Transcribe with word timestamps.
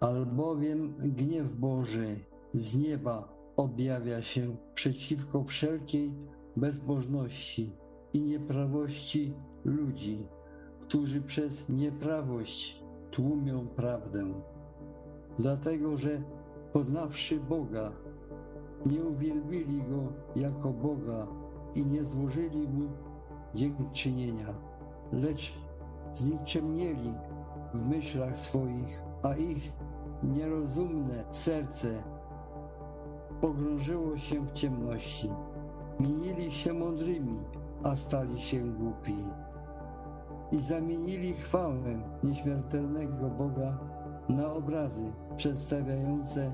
albowiem 0.00 0.94
gniew 0.98 1.56
Boży 1.56 2.16
z 2.52 2.76
nieba 2.76 3.28
objawia 3.56 4.22
się 4.22 4.56
przeciwko 4.74 5.44
wszelkiej 5.44 6.14
bezbożności 6.56 7.72
i 8.12 8.20
nieprawości 8.20 9.34
ludzi, 9.64 10.26
którzy 10.80 11.22
przez 11.22 11.68
nieprawość 11.68 12.82
tłumią 13.10 13.68
prawdę. 13.68 14.24
Dlatego, 15.38 15.96
że 15.96 16.22
poznawszy 16.72 17.40
Boga, 17.40 17.92
nie 18.86 19.04
uwielbili 19.04 19.82
Go 19.82 20.12
jako 20.36 20.72
Boga 20.72 21.26
i 21.74 21.86
nie 21.86 22.04
złożyli 22.04 22.68
Mu 22.68 22.88
dziękczynienia, 23.54 24.54
lecz 25.12 25.54
znikczemnieli 26.14 27.14
w 27.74 27.88
myślach 27.88 28.38
swoich, 28.38 29.02
a 29.22 29.34
ich 29.34 29.72
nierozumne 30.22 31.24
serce 31.30 32.02
pogrążyło 33.40 34.16
się 34.16 34.46
w 34.46 34.52
ciemności. 34.52 35.30
Minili 36.00 36.50
się 36.50 36.72
mądrymi, 36.72 37.44
a 37.84 37.96
stali 37.96 38.40
się 38.40 38.64
głupi. 38.64 39.16
I 40.52 40.60
zamienili 40.60 41.32
chwałę 41.32 42.02
nieśmiertelnego 42.22 43.30
Boga 43.30 43.78
na 44.28 44.52
obrazy 44.52 45.12
przedstawiające 45.36 46.52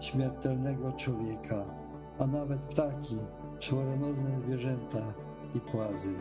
śmiertelnego 0.00 0.92
człowieka, 0.92 1.64
a 2.18 2.26
nawet 2.26 2.60
ptaki, 2.60 3.18
czworonożne 3.58 4.40
zwierzęta 4.40 5.14
i 5.54 5.60
płazy. 5.60 6.18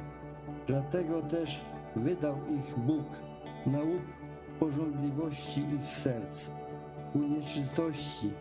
Dlatego 0.68 1.22
też 1.22 1.66
wydał 1.96 2.36
ich 2.36 2.80
Bóg 2.80 3.06
na 3.66 3.80
łup 3.80 4.02
porządliwości 4.60 5.62
ich 5.62 5.96
serc, 5.96 6.52
ku 7.18 7.24
nieczystości, 7.24 8.32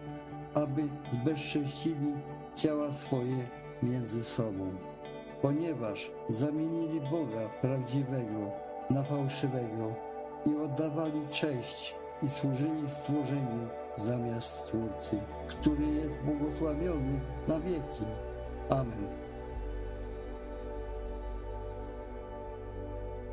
aby 0.55 0.83
zbezcześcili 1.11 2.13
ciała 2.55 2.93
swoje 2.93 3.49
między 3.83 4.25
sobą. 4.25 4.71
Ponieważ 5.43 6.11
zamienili 6.29 7.01
Boga 7.01 7.49
prawdziwego 7.61 8.51
na 8.91 9.03
fałszywego 9.03 9.95
i 10.47 10.57
oddawali 10.57 11.29
cześć 11.31 11.95
i 12.23 12.29
służyli 12.29 12.89
stworzeniu 12.89 13.69
zamiast 13.95 14.51
Stwórcy, 14.55 15.21
który 15.49 15.87
jest 15.87 16.21
błogosławiony 16.23 17.21
na 17.49 17.61
wieki. 17.61 18.05
Amen. 18.71 19.09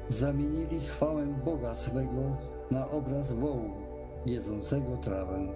Zamienili 0.08 0.80
chwałę 0.80 1.26
Boga 1.26 1.76
swego 1.76 2.38
na 2.72 2.90
obraz 2.90 3.32
wołu 3.32 3.93
jedzącego 4.26 4.98
trawę. 4.98 5.48